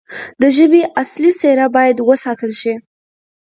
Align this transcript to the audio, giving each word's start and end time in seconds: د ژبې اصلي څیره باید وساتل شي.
د 0.41 0.43
ژبې 0.57 0.81
اصلي 1.01 1.31
څیره 1.41 1.65
باید 1.75 1.97
وساتل 2.09 2.51
شي. 2.61 2.73